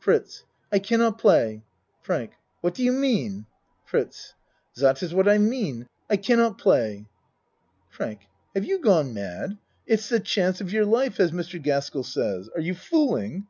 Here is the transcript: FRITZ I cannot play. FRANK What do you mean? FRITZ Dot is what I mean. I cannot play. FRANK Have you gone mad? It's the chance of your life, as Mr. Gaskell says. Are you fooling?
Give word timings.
FRITZ 0.00 0.44
I 0.70 0.78
cannot 0.80 1.16
play. 1.16 1.62
FRANK 2.02 2.32
What 2.60 2.74
do 2.74 2.84
you 2.84 2.92
mean? 2.92 3.46
FRITZ 3.86 4.34
Dot 4.76 5.02
is 5.02 5.14
what 5.14 5.26
I 5.26 5.38
mean. 5.38 5.88
I 6.10 6.18
cannot 6.18 6.58
play. 6.58 7.06
FRANK 7.88 8.26
Have 8.54 8.66
you 8.66 8.80
gone 8.80 9.14
mad? 9.14 9.56
It's 9.86 10.10
the 10.10 10.20
chance 10.20 10.60
of 10.60 10.74
your 10.74 10.84
life, 10.84 11.18
as 11.18 11.30
Mr. 11.32 11.56
Gaskell 11.58 12.02
says. 12.04 12.50
Are 12.54 12.60
you 12.60 12.74
fooling? 12.74 13.40